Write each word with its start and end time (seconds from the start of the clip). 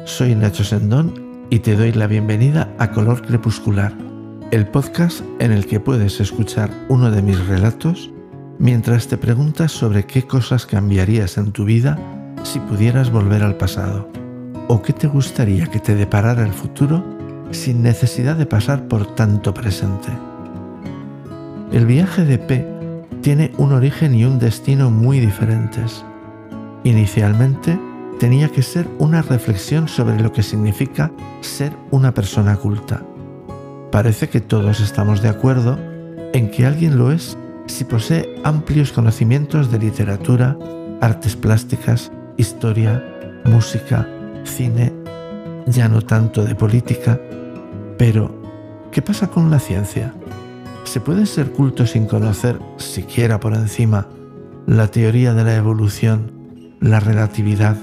Nacho 0.00 0.64
Sendón 0.64 1.46
y 1.50 1.58
te 1.58 1.76
doy 1.76 1.92
la 1.92 2.06
bienvenida 2.06 2.74
a 2.78 2.90
Color 2.90 3.22
Crepuscular, 3.22 3.92
el 4.50 4.66
podcast 4.66 5.20
en 5.40 5.52
el 5.52 5.66
que 5.66 5.78
puedes 5.78 6.20
escuchar 6.20 6.70
uno 6.88 7.10
de 7.10 7.20
mis 7.20 7.38
relatos 7.46 8.10
mientras 8.58 9.08
te 9.08 9.18
preguntas 9.18 9.72
sobre 9.72 10.04
qué 10.04 10.26
cosas 10.26 10.64
cambiarías 10.64 11.36
en 11.36 11.52
tu 11.52 11.64
vida 11.64 11.98
si 12.44 12.58
pudieras 12.60 13.10
volver 13.10 13.42
al 13.42 13.56
pasado 13.56 14.10
o 14.68 14.80
qué 14.80 14.92
te 14.94 15.06
gustaría 15.06 15.66
que 15.66 15.80
te 15.80 15.94
deparara 15.94 16.44
el 16.44 16.52
futuro 16.52 17.04
sin 17.50 17.82
necesidad 17.82 18.36
de 18.36 18.46
pasar 18.46 18.88
por 18.88 19.14
tanto 19.14 19.52
presente. 19.52 20.08
El 21.72 21.84
viaje 21.84 22.24
de 22.24 22.38
P 22.38 22.66
tiene 23.20 23.52
un 23.58 23.72
origen 23.72 24.14
y 24.14 24.24
un 24.24 24.38
destino 24.38 24.90
muy 24.90 25.20
diferentes. 25.20 26.04
Inicialmente, 26.84 27.78
tenía 28.20 28.50
que 28.50 28.60
ser 28.62 28.86
una 28.98 29.22
reflexión 29.22 29.88
sobre 29.88 30.20
lo 30.20 30.30
que 30.30 30.42
significa 30.42 31.10
ser 31.40 31.72
una 31.90 32.12
persona 32.12 32.54
culta. 32.54 33.02
Parece 33.90 34.28
que 34.28 34.42
todos 34.42 34.80
estamos 34.80 35.22
de 35.22 35.30
acuerdo 35.30 35.78
en 36.34 36.50
que 36.50 36.66
alguien 36.66 36.98
lo 36.98 37.12
es 37.12 37.38
si 37.66 37.84
posee 37.84 38.38
amplios 38.44 38.92
conocimientos 38.92 39.72
de 39.72 39.78
literatura, 39.78 40.58
artes 41.00 41.34
plásticas, 41.34 42.12
historia, 42.36 43.02
música, 43.46 44.06
cine, 44.44 44.92
ya 45.66 45.88
no 45.88 46.02
tanto 46.02 46.44
de 46.44 46.54
política, 46.54 47.18
pero 47.96 48.38
¿qué 48.92 49.00
pasa 49.00 49.28
con 49.28 49.50
la 49.50 49.58
ciencia? 49.58 50.12
¿Se 50.84 51.00
puede 51.00 51.24
ser 51.24 51.52
culto 51.52 51.86
sin 51.86 52.04
conocer, 52.04 52.58
siquiera 52.76 53.40
por 53.40 53.54
encima, 53.54 54.08
la 54.66 54.88
teoría 54.88 55.32
de 55.32 55.44
la 55.44 55.56
evolución, 55.56 56.76
la 56.80 57.00
relatividad, 57.00 57.76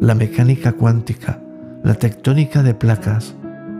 la 0.00 0.14
mecánica 0.14 0.72
cuántica, 0.72 1.42
la 1.82 1.94
tectónica 1.94 2.62
de 2.62 2.74
placas, 2.74 3.34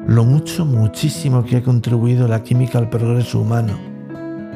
lo 0.06 0.24
mucho, 0.24 0.64
muchísimo 0.64 1.44
que 1.44 1.58
ha 1.58 1.62
contribuido 1.62 2.26
la 2.26 2.42
química 2.42 2.78
al 2.78 2.90
progreso 2.90 3.40
humano, 3.40 3.78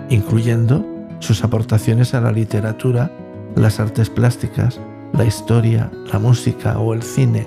incluyendo 0.08 0.84
sus 1.20 1.44
aportaciones 1.44 2.14
a 2.14 2.20
la 2.20 2.32
literatura, 2.32 3.12
las 3.54 3.78
artes 3.78 4.10
plásticas, 4.10 4.80
la 5.12 5.24
historia, 5.24 5.90
la 6.12 6.18
música 6.18 6.78
o 6.78 6.94
el 6.94 7.02
cine, 7.02 7.46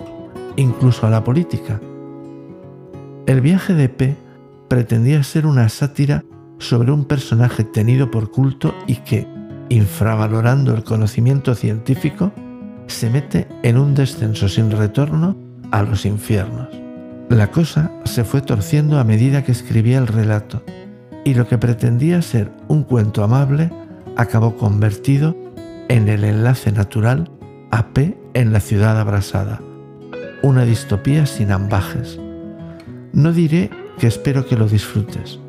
incluso 0.55 1.07
a 1.07 1.09
la 1.09 1.23
política. 1.23 1.81
El 3.25 3.41
viaje 3.41 3.73
de 3.73 3.89
P 3.89 4.15
pretendía 4.69 5.23
ser 5.23 5.45
una 5.45 5.67
sátira 5.67 6.23
sobre 6.57 6.91
un 6.91 7.05
personaje 7.05 7.63
tenido 7.63 8.11
por 8.11 8.31
culto 8.31 8.73
y 8.87 8.97
que, 8.97 9.27
infravalorando 9.69 10.73
el 10.73 10.83
conocimiento 10.83 11.53
científico, 11.53 12.31
se 12.87 13.09
mete 13.09 13.47
en 13.63 13.77
un 13.77 13.95
descenso 13.95 14.49
sin 14.49 14.71
retorno 14.71 15.35
a 15.71 15.83
los 15.83 16.05
infiernos. 16.05 16.69
La 17.29 17.47
cosa 17.51 17.91
se 18.03 18.23
fue 18.23 18.41
torciendo 18.41 18.99
a 18.99 19.03
medida 19.03 19.43
que 19.43 19.51
escribía 19.51 19.97
el 19.97 20.07
relato, 20.07 20.63
y 21.23 21.33
lo 21.33 21.47
que 21.47 21.57
pretendía 21.57 22.21
ser 22.21 22.51
un 22.67 22.83
cuento 22.83 23.23
amable 23.23 23.71
acabó 24.15 24.55
convertido 24.55 25.35
en 25.89 26.07
el 26.07 26.23
enlace 26.23 26.71
natural 26.71 27.31
a 27.71 27.87
P 27.87 28.17
en 28.33 28.53
la 28.53 28.59
ciudad 28.59 28.99
abrasada, 28.99 29.59
una 30.43 30.65
distopía 30.65 31.25
sin 31.25 31.51
ambajes. 31.51 32.19
No 33.11 33.33
diré 33.33 33.69
que 33.97 34.07
espero 34.07 34.45
que 34.45 34.55
lo 34.55 34.67
disfrutes, 34.67 35.39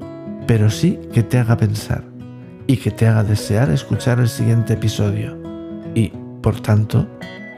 pero 0.47 0.71
sí 0.71 0.99
que 1.13 1.23
te 1.23 1.39
haga 1.39 1.57
pensar 1.57 2.05
y 2.67 2.79
que 2.79 2.91
te 2.91 3.07
haga 3.07 3.23
desear 3.23 3.71
escuchar 3.71 4.19
el 4.19 4.29
siguiente 4.29 4.75
episodio 4.75 5.37
y, 5.95 6.13
por 6.47 6.61
tanto, 6.61 7.05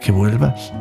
que 0.01 0.11
vuelvas. 0.11 0.73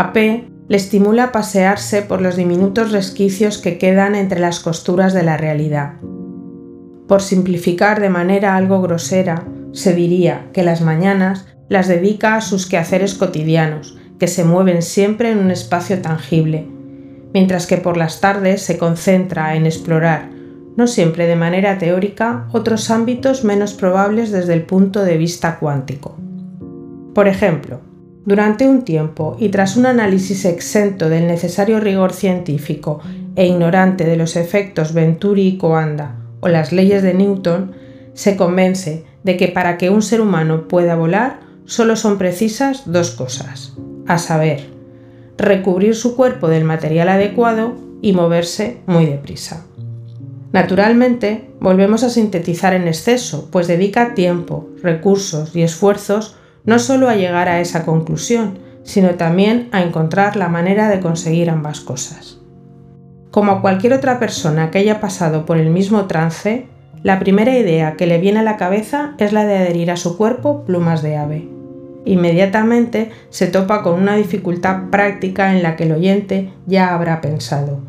A 0.00 0.14
P 0.14 0.48
le 0.66 0.76
estimula 0.78 1.30
pasearse 1.30 2.00
por 2.00 2.22
los 2.22 2.34
diminutos 2.34 2.90
resquicios 2.90 3.58
que 3.58 3.76
quedan 3.76 4.14
entre 4.14 4.40
las 4.40 4.58
costuras 4.60 5.12
de 5.12 5.22
la 5.22 5.36
realidad. 5.36 5.96
Por 7.06 7.20
simplificar 7.20 8.00
de 8.00 8.08
manera 8.08 8.56
algo 8.56 8.80
grosera, 8.80 9.44
se 9.72 9.94
diría 9.94 10.46
que 10.54 10.62
las 10.62 10.80
mañanas 10.80 11.48
las 11.68 11.86
dedica 11.86 12.36
a 12.36 12.40
sus 12.40 12.66
quehaceres 12.66 13.12
cotidianos, 13.12 13.98
que 14.18 14.26
se 14.26 14.42
mueven 14.42 14.80
siempre 14.80 15.32
en 15.32 15.38
un 15.38 15.50
espacio 15.50 16.00
tangible, 16.00 16.66
mientras 17.34 17.66
que 17.66 17.76
por 17.76 17.98
las 17.98 18.22
tardes 18.22 18.62
se 18.62 18.78
concentra 18.78 19.54
en 19.54 19.66
explorar, 19.66 20.30
no 20.78 20.86
siempre 20.86 21.26
de 21.26 21.36
manera 21.36 21.76
teórica, 21.76 22.48
otros 22.52 22.90
ámbitos 22.90 23.44
menos 23.44 23.74
probables 23.74 24.32
desde 24.32 24.54
el 24.54 24.62
punto 24.62 25.04
de 25.04 25.18
vista 25.18 25.58
cuántico. 25.58 26.16
Por 27.12 27.28
ejemplo, 27.28 27.82
durante 28.24 28.68
un 28.68 28.82
tiempo 28.82 29.36
y 29.38 29.48
tras 29.48 29.76
un 29.76 29.86
análisis 29.86 30.44
exento 30.44 31.08
del 31.08 31.26
necesario 31.26 31.80
rigor 31.80 32.12
científico 32.12 33.00
e 33.36 33.46
ignorante 33.46 34.04
de 34.04 34.16
los 34.16 34.36
efectos 34.36 34.92
Venturi 34.92 35.46
y 35.46 35.58
Coanda 35.58 36.16
o 36.40 36.48
las 36.48 36.72
leyes 36.72 37.02
de 37.02 37.14
Newton, 37.14 37.72
se 38.14 38.36
convence 38.36 39.04
de 39.24 39.36
que 39.36 39.48
para 39.48 39.78
que 39.78 39.90
un 39.90 40.02
ser 40.02 40.20
humano 40.20 40.68
pueda 40.68 40.96
volar 40.96 41.40
solo 41.64 41.96
son 41.96 42.18
precisas 42.18 42.90
dos 42.90 43.12
cosas, 43.12 43.74
a 44.06 44.18
saber, 44.18 44.68
recubrir 45.38 45.94
su 45.94 46.16
cuerpo 46.16 46.48
del 46.48 46.64
material 46.64 47.08
adecuado 47.08 47.74
y 48.02 48.12
moverse 48.12 48.78
muy 48.86 49.06
deprisa. 49.06 49.64
Naturalmente, 50.52 51.50
volvemos 51.60 52.02
a 52.02 52.10
sintetizar 52.10 52.74
en 52.74 52.88
exceso, 52.88 53.48
pues 53.52 53.68
dedica 53.68 54.14
tiempo, 54.14 54.68
recursos 54.82 55.54
y 55.54 55.62
esfuerzos 55.62 56.36
no 56.64 56.78
solo 56.78 57.08
a 57.08 57.16
llegar 57.16 57.48
a 57.48 57.60
esa 57.60 57.84
conclusión, 57.84 58.58
sino 58.82 59.10
también 59.10 59.68
a 59.72 59.82
encontrar 59.82 60.36
la 60.36 60.48
manera 60.48 60.88
de 60.88 61.00
conseguir 61.00 61.50
ambas 61.50 61.80
cosas. 61.80 62.38
Como 63.30 63.52
a 63.52 63.60
cualquier 63.60 63.92
otra 63.92 64.18
persona 64.18 64.70
que 64.70 64.78
haya 64.78 65.00
pasado 65.00 65.46
por 65.46 65.56
el 65.56 65.70
mismo 65.70 66.06
trance, 66.06 66.66
la 67.02 67.18
primera 67.18 67.56
idea 67.56 67.94
que 67.96 68.06
le 68.06 68.18
viene 68.18 68.40
a 68.40 68.42
la 68.42 68.56
cabeza 68.56 69.14
es 69.18 69.32
la 69.32 69.44
de 69.44 69.56
adherir 69.56 69.90
a 69.90 69.96
su 69.96 70.18
cuerpo 70.18 70.64
plumas 70.64 71.02
de 71.02 71.16
ave. 71.16 71.48
Inmediatamente 72.04 73.10
se 73.28 73.46
topa 73.46 73.82
con 73.82 73.94
una 74.00 74.16
dificultad 74.16 74.90
práctica 74.90 75.54
en 75.54 75.62
la 75.62 75.76
que 75.76 75.84
el 75.84 75.92
oyente 75.92 76.52
ya 76.66 76.94
habrá 76.94 77.20
pensado. 77.20 77.80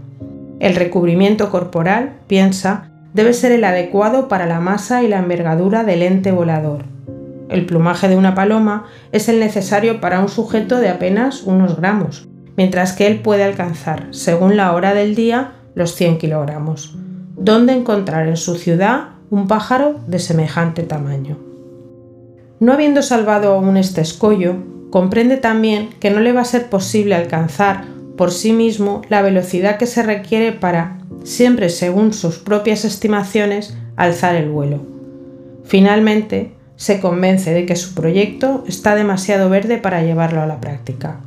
El 0.59 0.75
recubrimiento 0.75 1.49
corporal, 1.49 2.17
piensa, 2.27 2.91
debe 3.13 3.33
ser 3.33 3.51
el 3.51 3.63
adecuado 3.63 4.27
para 4.27 4.45
la 4.45 4.59
masa 4.59 5.01
y 5.01 5.07
la 5.07 5.17
envergadura 5.17 5.83
del 5.83 6.03
ente 6.03 6.31
volador, 6.31 6.85
el 7.51 7.65
plumaje 7.65 8.07
de 8.07 8.15
una 8.15 8.33
paloma 8.33 8.85
es 9.11 9.29
el 9.29 9.39
necesario 9.39 10.01
para 10.01 10.21
un 10.21 10.29
sujeto 10.29 10.77
de 10.77 10.89
apenas 10.89 11.43
unos 11.43 11.77
gramos, 11.77 12.27
mientras 12.55 12.93
que 12.93 13.07
él 13.07 13.19
puede 13.19 13.43
alcanzar, 13.43 14.07
según 14.11 14.57
la 14.57 14.73
hora 14.73 14.93
del 14.93 15.15
día, 15.15 15.51
los 15.75 15.93
100 15.95 16.17
kilogramos. 16.17 16.95
¿Dónde 17.35 17.73
encontrar 17.73 18.27
en 18.27 18.37
su 18.37 18.55
ciudad 18.55 19.09
un 19.29 19.47
pájaro 19.47 19.99
de 20.07 20.19
semejante 20.19 20.83
tamaño? 20.83 21.37
No 22.59 22.73
habiendo 22.73 23.01
salvado 23.01 23.53
aún 23.53 23.75
este 23.75 24.01
escollo, 24.01 24.55
comprende 24.89 25.37
también 25.37 25.89
que 25.99 26.11
no 26.11 26.19
le 26.19 26.33
va 26.33 26.41
a 26.41 26.45
ser 26.45 26.69
posible 26.69 27.15
alcanzar 27.15 27.85
por 28.15 28.31
sí 28.31 28.53
mismo 28.53 29.01
la 29.09 29.21
velocidad 29.21 29.77
que 29.77 29.87
se 29.87 30.03
requiere 30.03 30.51
para, 30.51 30.99
siempre 31.23 31.69
según 31.69 32.13
sus 32.13 32.37
propias 32.37 32.85
estimaciones, 32.85 33.75
alzar 33.95 34.35
el 34.35 34.49
vuelo. 34.49 34.79
Finalmente, 35.63 36.53
se 36.81 36.99
convence 36.99 37.53
de 37.53 37.67
que 37.67 37.75
su 37.75 37.93
proyecto 37.93 38.63
está 38.67 38.95
demasiado 38.95 39.51
verde 39.51 39.77
para 39.77 40.01
llevarlo 40.01 40.41
a 40.41 40.47
la 40.47 40.59
práctica. 40.59 41.19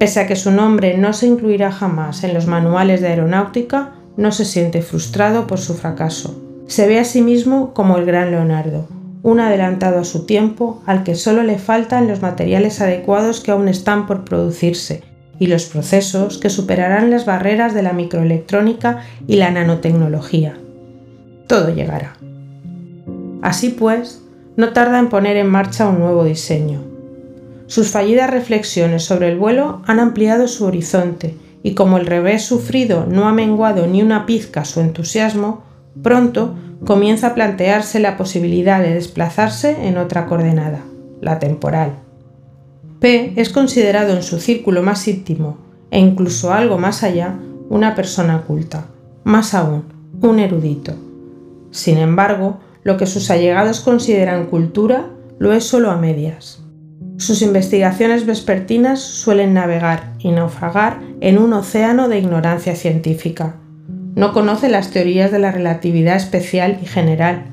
Pese 0.00 0.18
a 0.18 0.26
que 0.26 0.34
su 0.34 0.50
nombre 0.50 0.98
no 0.98 1.12
se 1.12 1.28
incluirá 1.28 1.70
jamás 1.70 2.24
en 2.24 2.34
los 2.34 2.48
manuales 2.48 3.00
de 3.00 3.06
aeronáutica, 3.06 3.92
no 4.16 4.32
se 4.32 4.44
siente 4.44 4.82
frustrado 4.82 5.46
por 5.46 5.60
su 5.60 5.74
fracaso. 5.74 6.42
Se 6.66 6.88
ve 6.88 6.98
a 6.98 7.04
sí 7.04 7.22
mismo 7.22 7.72
como 7.72 7.96
el 7.96 8.04
gran 8.04 8.32
Leonardo, 8.32 8.88
un 9.22 9.38
adelantado 9.38 10.00
a 10.00 10.04
su 10.04 10.26
tiempo 10.26 10.82
al 10.86 11.04
que 11.04 11.14
solo 11.14 11.44
le 11.44 11.60
faltan 11.60 12.08
los 12.08 12.20
materiales 12.20 12.80
adecuados 12.80 13.38
que 13.42 13.52
aún 13.52 13.68
están 13.68 14.08
por 14.08 14.24
producirse 14.24 15.04
y 15.38 15.46
los 15.46 15.66
procesos 15.66 16.38
que 16.38 16.50
superarán 16.50 17.12
las 17.12 17.26
barreras 17.26 17.74
de 17.74 17.84
la 17.84 17.92
microelectrónica 17.92 19.04
y 19.28 19.36
la 19.36 19.52
nanotecnología. 19.52 20.58
Todo 21.46 21.72
llegará. 21.72 22.16
Así 23.40 23.70
pues, 23.70 24.21
no 24.56 24.72
tarda 24.72 24.98
en 24.98 25.08
poner 25.08 25.36
en 25.36 25.48
marcha 25.48 25.88
un 25.88 25.98
nuevo 25.98 26.24
diseño. 26.24 26.80
Sus 27.66 27.90
fallidas 27.90 28.30
reflexiones 28.30 29.04
sobre 29.04 29.30
el 29.30 29.38
vuelo 29.38 29.82
han 29.86 29.98
ampliado 29.98 30.46
su 30.48 30.64
horizonte 30.66 31.36
y 31.62 31.74
como 31.74 31.96
el 31.96 32.06
revés 32.06 32.44
sufrido 32.44 33.06
no 33.08 33.28
ha 33.28 33.32
menguado 33.32 33.86
ni 33.86 34.02
una 34.02 34.26
pizca 34.26 34.64
su 34.64 34.80
entusiasmo, 34.80 35.62
pronto 36.02 36.54
comienza 36.84 37.28
a 37.28 37.34
plantearse 37.34 38.00
la 38.00 38.16
posibilidad 38.16 38.82
de 38.82 38.94
desplazarse 38.94 39.86
en 39.86 39.96
otra 39.96 40.26
coordenada, 40.26 40.80
la 41.20 41.38
temporal. 41.38 41.92
P 42.98 43.32
es 43.36 43.48
considerado 43.48 44.14
en 44.14 44.22
su 44.22 44.38
círculo 44.38 44.82
más 44.82 45.06
íntimo 45.08 45.56
e 45.90 45.98
incluso 45.98 46.52
algo 46.52 46.78
más 46.78 47.02
allá 47.02 47.36
una 47.68 47.94
persona 47.94 48.42
culta, 48.42 48.86
más 49.24 49.54
aún, 49.54 49.84
un 50.20 50.38
erudito. 50.38 50.94
Sin 51.70 51.98
embargo, 51.98 52.60
lo 52.84 52.96
que 52.96 53.06
sus 53.06 53.30
allegados 53.30 53.80
consideran 53.80 54.46
cultura 54.46 55.10
lo 55.38 55.52
es 55.52 55.64
solo 55.64 55.90
a 55.90 55.96
medias. 55.96 56.62
Sus 57.16 57.42
investigaciones 57.42 58.26
vespertinas 58.26 59.00
suelen 59.00 59.54
navegar 59.54 60.14
y 60.18 60.30
naufragar 60.30 61.00
en 61.20 61.38
un 61.38 61.52
océano 61.52 62.08
de 62.08 62.18
ignorancia 62.18 62.74
científica. 62.74 63.56
No 64.14 64.32
conoce 64.32 64.68
las 64.68 64.90
teorías 64.90 65.30
de 65.30 65.38
la 65.38 65.52
relatividad 65.52 66.16
especial 66.16 66.78
y 66.82 66.86
general. 66.86 67.44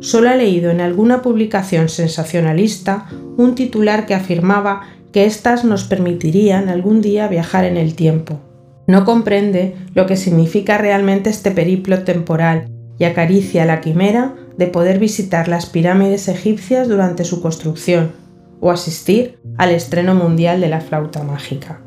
Solo 0.00 0.30
ha 0.30 0.34
leído 0.34 0.70
en 0.70 0.80
alguna 0.80 1.22
publicación 1.22 1.88
sensacionalista 1.88 3.06
un 3.36 3.54
titular 3.54 4.04
que 4.04 4.14
afirmaba 4.14 4.82
que 5.12 5.24
éstas 5.24 5.64
nos 5.64 5.84
permitirían 5.84 6.68
algún 6.68 7.00
día 7.00 7.28
viajar 7.28 7.64
en 7.64 7.76
el 7.76 7.94
tiempo. 7.94 8.40
No 8.86 9.04
comprende 9.04 9.76
lo 9.94 10.06
que 10.06 10.16
significa 10.16 10.76
realmente 10.76 11.30
este 11.30 11.52
periplo 11.52 12.02
temporal 12.02 12.68
y 12.98 13.04
acaricia 13.04 13.64
la 13.64 13.80
quimera 13.80 14.34
de 14.56 14.66
poder 14.66 14.98
visitar 14.98 15.48
las 15.48 15.66
pirámides 15.66 16.28
egipcias 16.28 16.88
durante 16.88 17.24
su 17.24 17.42
construcción 17.42 18.12
o 18.60 18.70
asistir 18.70 19.38
al 19.58 19.70
estreno 19.70 20.14
mundial 20.14 20.60
de 20.60 20.68
la 20.68 20.80
flauta 20.80 21.22
mágica. 21.22 21.80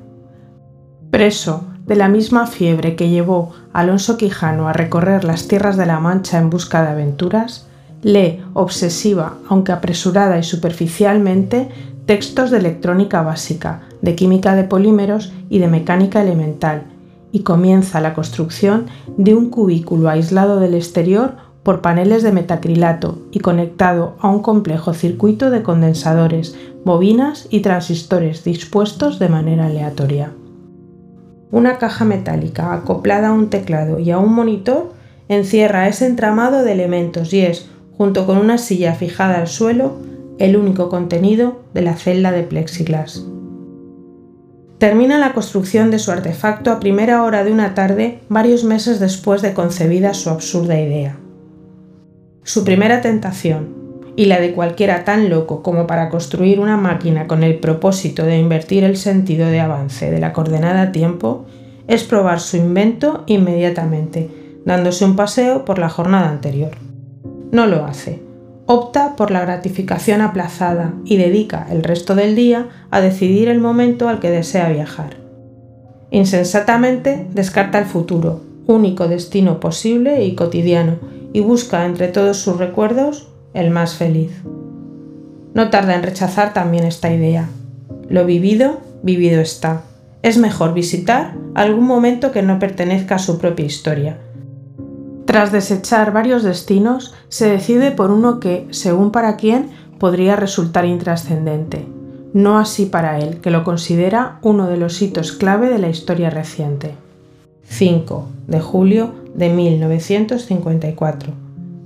Preso 1.09 1.63
de 1.85 1.95
la 1.95 2.09
misma 2.09 2.47
fiebre 2.47 2.95
que 2.95 3.09
llevó 3.09 3.53
Alonso 3.73 4.17
Quijano 4.17 4.67
a 4.67 4.73
recorrer 4.73 5.23
las 5.23 5.47
tierras 5.47 5.77
de 5.77 5.85
la 5.85 5.99
Mancha 5.99 6.37
en 6.37 6.49
busca 6.49 6.81
de 6.81 6.89
aventuras, 6.89 7.67
lee 8.03 8.43
obsesiva, 8.53 9.37
aunque 9.49 9.71
apresurada 9.71 10.37
y 10.37 10.43
superficialmente, 10.43 11.69
textos 12.05 12.51
de 12.51 12.57
electrónica 12.57 13.21
básica, 13.21 13.81
de 14.01 14.15
química 14.15 14.55
de 14.55 14.65
polímeros 14.65 15.31
y 15.49 15.59
de 15.59 15.67
mecánica 15.67 16.21
elemental, 16.21 16.83
y 17.31 17.41
comienza 17.41 18.01
la 18.01 18.13
construcción 18.13 18.85
de 19.17 19.35
un 19.35 19.49
cubículo 19.49 20.09
aislado 20.09 20.59
del 20.59 20.73
exterior 20.73 21.35
por 21.67 21.81
paneles 21.81 22.23
de 22.23 22.31
metacrilato 22.31 23.27
y 23.29 23.39
conectado 23.39 24.15
a 24.21 24.29
un 24.29 24.41
complejo 24.41 24.93
circuito 24.93 25.49
de 25.49 25.63
condensadores, 25.63 26.55
bobinas 26.85 27.45
y 27.49 27.59
transistores 27.59 28.45
dispuestos 28.45 29.19
de 29.19 29.27
manera 29.27 29.65
aleatoria. 29.65 30.31
Una 31.51 31.77
caja 31.77 32.05
metálica 32.05 32.71
acoplada 32.71 33.27
a 33.27 33.33
un 33.33 33.49
teclado 33.49 33.99
y 33.99 34.11
a 34.11 34.17
un 34.17 34.33
monitor 34.33 34.93
encierra 35.27 35.89
ese 35.89 36.05
entramado 36.05 36.63
de 36.63 36.71
elementos 36.71 37.33
y 37.33 37.41
es, 37.41 37.67
junto 37.97 38.25
con 38.25 38.37
una 38.37 38.57
silla 38.59 38.93
fijada 38.93 39.37
al 39.37 39.47
suelo, 39.47 39.97
el 40.39 40.55
único 40.55 40.87
contenido 40.87 41.63
de 41.73 41.81
la 41.81 41.97
celda 41.97 42.31
de 42.31 42.43
plexiglas. 42.43 43.25
Termina 44.77 45.19
la 45.19 45.33
construcción 45.33 45.91
de 45.91 45.99
su 45.99 46.11
artefacto 46.11 46.71
a 46.71 46.79
primera 46.79 47.23
hora 47.23 47.43
de 47.43 47.51
una 47.51 47.73
tarde 47.73 48.21
varios 48.29 48.63
meses 48.63 49.01
después 49.01 49.41
de 49.41 49.53
concebida 49.53 50.13
su 50.13 50.29
absurda 50.29 50.79
idea. 50.79 51.17
Su 52.47 52.63
primera 52.63 53.01
tentación, 53.01 53.75
y 54.15 54.23
la 54.23 54.39
de 54.39 54.53
cualquiera 54.53 55.03
tan 55.03 55.29
loco 55.29 55.61
como 55.61 55.85
para 55.85 56.07
construir 56.07 56.61
una 56.61 56.77
máquina 56.77 57.27
con 57.27 57.43
el 57.43 57.59
propósito 57.59 58.23
de 58.23 58.37
invertir 58.37 58.85
el 58.85 58.95
sentido 58.95 59.47
de 59.47 59.59
avance 59.59 60.09
de 60.09 60.21
la 60.21 60.31
coordenada 60.31 60.93
tiempo, 60.93 61.45
es 61.89 62.05
probar 62.05 62.39
su 62.39 62.55
invento 62.55 63.25
inmediatamente, 63.27 64.29
dándose 64.63 65.03
un 65.03 65.17
paseo 65.17 65.65
por 65.65 65.77
la 65.77 65.89
jornada 65.89 66.29
anterior. 66.29 66.71
No 67.51 67.67
lo 67.67 67.83
hace, 67.83 68.21
opta 68.65 69.17
por 69.17 69.29
la 69.29 69.41
gratificación 69.41 70.21
aplazada 70.21 70.93
y 71.03 71.17
dedica 71.17 71.67
el 71.69 71.83
resto 71.83 72.15
del 72.15 72.37
día 72.37 72.69
a 72.91 73.01
decidir 73.01 73.49
el 73.49 73.59
momento 73.59 74.07
al 74.07 74.21
que 74.21 74.31
desea 74.31 74.69
viajar. 74.69 75.17
Insensatamente 76.11 77.27
descarta 77.33 77.77
el 77.77 77.85
futuro, 77.85 78.39
único 78.67 79.09
destino 79.09 79.59
posible 79.59 80.23
y 80.23 80.33
cotidiano, 80.33 81.16
y 81.37 81.41
busca 81.41 81.85
entre 81.85 82.07
todos 82.07 82.37
sus 82.37 82.57
recuerdos 82.57 83.27
el 83.53 83.69
más 83.69 83.93
feliz. 83.93 84.31
No 85.53 85.69
tarda 85.69 85.93
en 85.93 86.01
rechazar 86.01 86.51
también 86.51 86.83
esta 86.83 87.13
idea. 87.13 87.47
Lo 88.09 88.25
vivido, 88.25 88.79
vivido 89.03 89.39
está. 89.39 89.83
Es 90.23 90.39
mejor 90.39 90.73
visitar 90.73 91.35
algún 91.53 91.85
momento 91.85 92.31
que 92.31 92.41
no 92.41 92.57
pertenezca 92.57 93.15
a 93.15 93.19
su 93.19 93.37
propia 93.37 93.67
historia, 93.67 94.17
tras 95.27 95.51
desechar 95.51 96.13
varios 96.13 96.41
destinos, 96.41 97.13
se 97.27 97.49
decide 97.49 97.91
por 97.91 98.11
uno 98.11 98.39
que, 98.39 98.65
según 98.71 99.11
para 99.11 99.35
quien, 99.35 99.71
podría 99.99 100.37
resultar 100.37 100.85
intrascendente. 100.85 101.85
No 102.33 102.57
así 102.57 102.85
para 102.85 103.19
él, 103.19 103.41
que 103.41 103.51
lo 103.51 103.65
considera 103.65 104.39
uno 104.41 104.67
de 104.67 104.77
los 104.77 105.01
hitos 105.01 105.33
clave 105.33 105.69
de 105.69 105.79
la 105.79 105.89
historia 105.89 106.29
reciente. 106.29 106.95
5 107.65 108.25
de 108.47 108.61
julio 108.61 109.11
de 109.37 109.49
1954. 109.49 111.33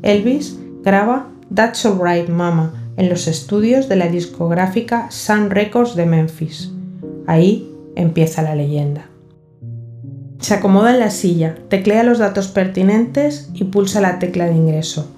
Elvis 0.01 0.57
graba 0.83 1.27
That's 1.53 1.85
Alright 1.85 2.29
Mama 2.29 2.73
en 2.97 3.09
los 3.09 3.27
estudios 3.27 3.87
de 3.87 3.97
la 3.97 4.07
discográfica 4.07 5.11
Sun 5.11 5.51
Records 5.51 5.95
de 5.95 6.05
Memphis. 6.05 6.71
Ahí 7.27 7.71
empieza 7.95 8.41
la 8.41 8.55
leyenda. 8.55 9.05
Se 10.39 10.55
acomoda 10.55 10.91
en 10.91 10.99
la 10.99 11.11
silla, 11.11 11.55
teclea 11.67 12.03
los 12.03 12.17
datos 12.17 12.47
pertinentes 12.47 13.51
y 13.53 13.65
pulsa 13.65 14.01
la 14.01 14.17
tecla 14.17 14.45
de 14.45 14.55
ingreso. 14.55 15.11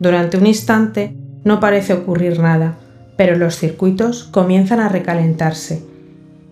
Durante 0.00 0.38
un 0.38 0.46
instante 0.46 1.14
no 1.44 1.60
parece 1.60 1.92
ocurrir 1.92 2.40
nada, 2.40 2.74
pero 3.16 3.36
los 3.36 3.56
circuitos 3.56 4.24
comienzan 4.24 4.80
a 4.80 4.88
recalentarse 4.88 5.84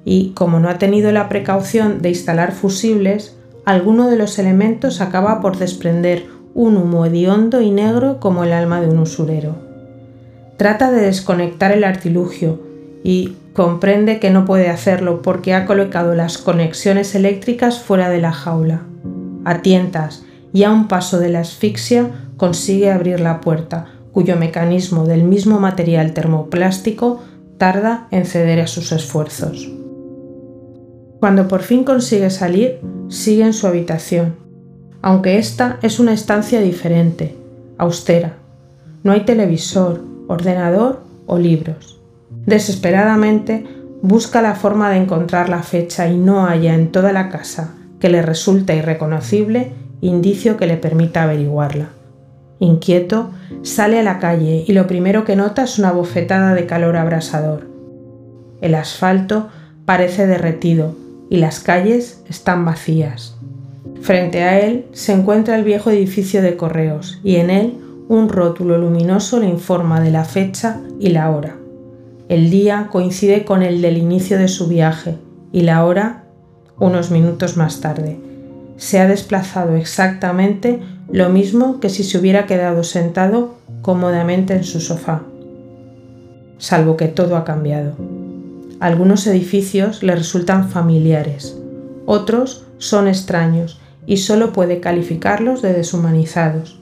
y, 0.04 0.30
como 0.30 0.60
no 0.60 0.68
ha 0.68 0.78
tenido 0.78 1.12
la 1.12 1.28
precaución 1.28 2.02
de 2.02 2.10
instalar 2.10 2.52
fusibles, 2.52 3.37
alguno 3.68 4.08
de 4.08 4.16
los 4.16 4.38
elementos 4.38 5.02
acaba 5.02 5.42
por 5.42 5.58
desprender 5.58 6.24
un 6.54 6.78
humo 6.78 7.04
hediondo 7.04 7.60
y 7.60 7.70
negro 7.70 8.18
como 8.18 8.42
el 8.44 8.54
alma 8.54 8.80
de 8.80 8.88
un 8.88 8.98
usurero. 8.98 9.56
Trata 10.56 10.90
de 10.90 11.02
desconectar 11.02 11.72
el 11.72 11.84
artilugio 11.84 12.62
y, 13.04 13.36
comprende 13.52 14.20
que 14.20 14.30
no 14.30 14.46
puede 14.46 14.70
hacerlo 14.70 15.20
porque 15.20 15.52
ha 15.52 15.66
colocado 15.66 16.14
las 16.14 16.38
conexiones 16.38 17.14
eléctricas 17.14 17.78
fuera 17.78 18.08
de 18.08 18.22
la 18.22 18.32
jaula. 18.32 18.84
A 19.44 19.60
tientas 19.60 20.24
y 20.54 20.62
a 20.62 20.70
un 20.70 20.88
paso 20.88 21.18
de 21.18 21.28
la 21.28 21.40
asfixia 21.40 22.08
consigue 22.38 22.90
abrir 22.90 23.20
la 23.20 23.42
puerta, 23.42 23.88
cuyo 24.12 24.36
mecanismo 24.36 25.04
del 25.04 25.24
mismo 25.24 25.60
material 25.60 26.14
termoplástico 26.14 27.20
tarda 27.58 28.08
en 28.12 28.24
ceder 28.24 28.60
a 28.60 28.66
sus 28.66 28.92
esfuerzos. 28.92 29.77
Cuando 31.20 31.48
por 31.48 31.62
fin 31.62 31.82
consigue 31.82 32.30
salir, 32.30 32.78
sigue 33.08 33.44
en 33.44 33.52
su 33.52 33.66
habitación, 33.66 34.36
aunque 35.02 35.38
esta 35.38 35.78
es 35.82 35.98
una 35.98 36.12
estancia 36.12 36.60
diferente, 36.60 37.34
austera. 37.76 38.34
No 39.02 39.12
hay 39.12 39.24
televisor, 39.24 40.04
ordenador 40.28 41.00
o 41.26 41.38
libros. 41.38 41.98
Desesperadamente 42.46 43.66
busca 44.00 44.42
la 44.42 44.54
forma 44.54 44.90
de 44.90 44.98
encontrar 44.98 45.48
la 45.48 45.64
fecha 45.64 46.08
y 46.08 46.16
no 46.16 46.46
halla 46.46 46.74
en 46.74 46.92
toda 46.92 47.12
la 47.12 47.30
casa 47.30 47.74
que 47.98 48.08
le 48.08 48.22
resulta 48.22 48.74
irreconocible 48.74 49.72
indicio 50.00 50.56
que 50.56 50.66
le 50.66 50.76
permita 50.76 51.24
averiguarla. 51.24 51.88
Inquieto, 52.60 53.30
sale 53.62 53.98
a 53.98 54.04
la 54.04 54.20
calle 54.20 54.64
y 54.66 54.72
lo 54.72 54.86
primero 54.86 55.24
que 55.24 55.34
nota 55.34 55.64
es 55.64 55.80
una 55.80 55.90
bofetada 55.90 56.54
de 56.54 56.66
calor 56.66 56.96
abrasador. 56.96 57.66
El 58.60 58.76
asfalto 58.76 59.48
parece 59.84 60.26
derretido 60.26 60.94
y 61.30 61.38
las 61.38 61.60
calles 61.60 62.22
están 62.28 62.64
vacías. 62.64 63.36
Frente 64.00 64.42
a 64.42 64.60
él 64.60 64.86
se 64.92 65.12
encuentra 65.12 65.56
el 65.56 65.64
viejo 65.64 65.90
edificio 65.90 66.42
de 66.42 66.56
correos 66.56 67.20
y 67.22 67.36
en 67.36 67.50
él 67.50 67.74
un 68.08 68.28
rótulo 68.28 68.78
luminoso 68.78 69.38
le 69.40 69.48
informa 69.48 70.00
de 70.00 70.10
la 70.10 70.24
fecha 70.24 70.80
y 70.98 71.10
la 71.10 71.30
hora. 71.30 71.56
El 72.28 72.50
día 72.50 72.88
coincide 72.90 73.44
con 73.44 73.62
el 73.62 73.82
del 73.82 73.96
inicio 73.96 74.38
de 74.38 74.48
su 74.48 74.68
viaje 74.68 75.16
y 75.52 75.62
la 75.62 75.84
hora 75.84 76.24
unos 76.78 77.10
minutos 77.10 77.56
más 77.56 77.80
tarde. 77.80 78.18
se 78.76 79.00
ha 79.00 79.08
desplazado 79.08 79.74
exactamente 79.74 80.78
lo 81.10 81.30
mismo 81.30 81.80
que 81.80 81.88
si 81.88 82.04
se 82.04 82.16
hubiera 82.16 82.46
quedado 82.46 82.84
sentado 82.84 83.56
cómodamente 83.82 84.54
en 84.54 84.62
su 84.62 84.80
sofá. 84.80 85.22
Salvo 86.58 86.96
que 86.96 87.08
todo 87.08 87.36
ha 87.36 87.44
cambiado. 87.44 88.17
Algunos 88.80 89.26
edificios 89.26 90.02
le 90.02 90.14
resultan 90.14 90.68
familiares, 90.68 91.58
otros 92.06 92.64
son 92.78 93.08
extraños 93.08 93.80
y 94.06 94.18
solo 94.18 94.52
puede 94.52 94.80
calificarlos 94.80 95.62
de 95.62 95.72
deshumanizados. 95.72 96.80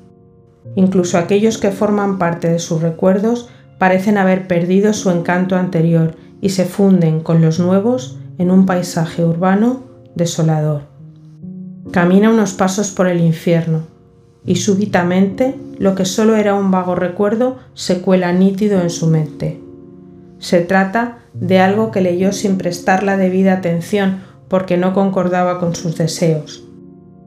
Incluso 0.74 1.18
aquellos 1.18 1.58
que 1.58 1.72
forman 1.72 2.18
parte 2.18 2.48
de 2.48 2.58
sus 2.58 2.82
recuerdos 2.82 3.48
parecen 3.78 4.18
haber 4.18 4.46
perdido 4.46 4.92
su 4.92 5.10
encanto 5.10 5.56
anterior 5.56 6.16
y 6.40 6.50
se 6.50 6.64
funden 6.64 7.20
con 7.20 7.42
los 7.42 7.58
nuevos 7.58 8.18
en 8.38 8.50
un 8.50 8.66
paisaje 8.66 9.24
urbano 9.24 9.82
desolador. 10.14 10.82
Camina 11.90 12.30
unos 12.30 12.52
pasos 12.52 12.90
por 12.90 13.06
el 13.06 13.20
infierno 13.20 13.82
y 14.44 14.56
súbitamente 14.56 15.56
lo 15.78 15.94
que 15.94 16.04
solo 16.04 16.36
era 16.36 16.54
un 16.54 16.70
vago 16.70 16.94
recuerdo 16.94 17.58
se 17.74 18.00
cuela 18.00 18.32
nítido 18.32 18.80
en 18.80 18.90
su 18.90 19.06
mente. 19.06 19.65
Se 20.38 20.60
trata 20.60 21.18
de 21.34 21.60
algo 21.60 21.90
que 21.90 22.00
leyó 22.00 22.32
sin 22.32 22.58
prestar 22.58 23.02
la 23.02 23.16
debida 23.16 23.54
atención 23.54 24.22
porque 24.48 24.76
no 24.76 24.94
concordaba 24.94 25.58
con 25.58 25.74
sus 25.74 25.96
deseos. 25.96 26.64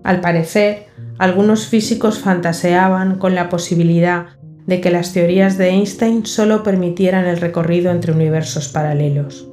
Al 0.03 0.21
parecer, 0.21 0.87
algunos 1.17 1.67
físicos 1.67 2.19
fantaseaban 2.19 3.17
con 3.17 3.35
la 3.35 3.49
posibilidad 3.49 4.27
de 4.65 4.81
que 4.81 4.91
las 4.91 5.13
teorías 5.13 5.57
de 5.57 5.69
Einstein 5.69 6.25
solo 6.25 6.63
permitieran 6.63 7.25
el 7.25 7.37
recorrido 7.37 7.91
entre 7.91 8.13
universos 8.13 8.69
paralelos. 8.69 9.47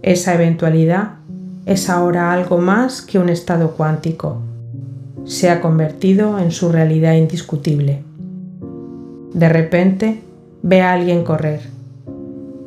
Esa 0.00 0.34
eventualidad 0.34 1.16
es 1.66 1.90
ahora 1.90 2.32
algo 2.32 2.58
más 2.58 3.02
que 3.02 3.18
un 3.18 3.28
estado 3.28 3.72
cuántico. 3.72 4.40
Se 5.24 5.50
ha 5.50 5.60
convertido 5.60 6.38
en 6.38 6.50
su 6.50 6.72
realidad 6.72 7.14
indiscutible. 7.14 8.02
De 9.32 9.48
repente, 9.48 10.22
ve 10.62 10.82
a 10.82 10.92
alguien 10.92 11.24
correr. 11.24 11.71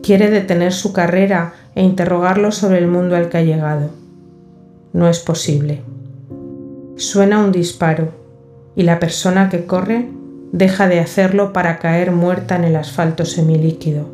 Quiere 0.06 0.30
detener 0.30 0.72
su 0.72 0.94
carrera 0.94 1.56
e 1.74 1.82
interrogarlo 1.82 2.52
sobre 2.52 2.78
el 2.78 2.86
mundo 2.86 3.16
al 3.16 3.28
que 3.28 3.40
ha 3.40 3.42
llegado. 3.42 3.90
No 4.94 5.10
es 5.10 5.18
posible. 5.18 5.82
Suena 6.96 7.44
un 7.44 7.52
disparo 7.52 8.10
y 8.76 8.84
la 8.84 9.00
persona 9.00 9.50
que 9.50 9.66
corre 9.66 10.08
deja 10.52 10.88
de 10.88 11.00
hacerlo 11.00 11.54
para 11.54 11.80
caer 11.80 12.12
muerta 12.12 12.56
en 12.56 12.66
el 12.66 12.76
asfalto 12.76 13.26
semilíquido. 13.26 14.06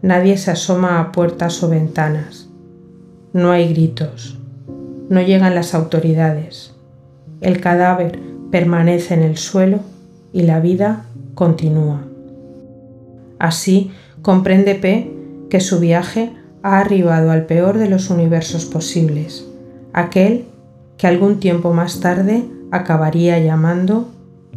Nadie 0.00 0.38
se 0.38 0.52
asoma 0.52 1.00
a 1.00 1.10
puertas 1.10 1.60
o 1.64 1.68
ventanas. 1.68 2.48
No 3.32 3.50
hay 3.50 3.74
gritos. 3.74 4.38
No 5.08 5.20
llegan 5.22 5.56
las 5.56 5.74
autoridades. 5.74 6.72
El 7.40 7.60
cadáver 7.60 8.16
permanece 8.52 9.14
en 9.14 9.22
el 9.22 9.38
suelo 9.38 9.80
y 10.32 10.42
la 10.42 10.60
vida 10.60 11.06
continúa. 11.34 12.02
Así 13.40 13.90
comprende 14.22 14.74
P 14.74 15.12
que 15.50 15.60
su 15.60 15.80
viaje 15.80 16.32
ha 16.62 16.78
arribado 16.78 17.30
al 17.30 17.46
peor 17.46 17.78
de 17.78 17.88
los 17.88 18.08
universos 18.08 18.64
posibles, 18.64 19.44
aquel 19.92 20.46
que 20.96 21.06
algún 21.06 21.40
tiempo 21.40 21.74
más 21.74 22.00
tarde 22.00 22.44
acabaría 22.70 23.38
llamando 23.38 24.08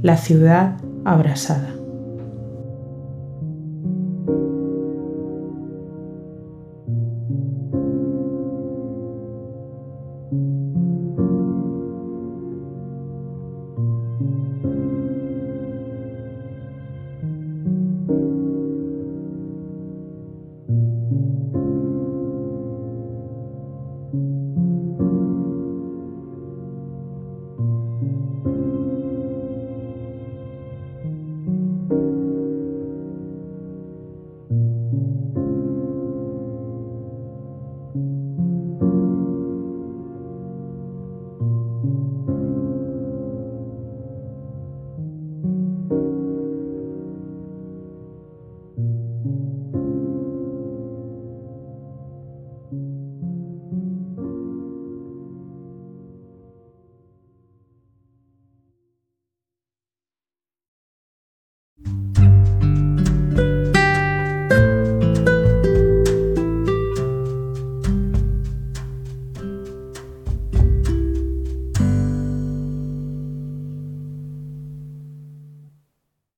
la 0.02 0.18
ciudad 0.18 0.78
abrasada. 1.04 1.85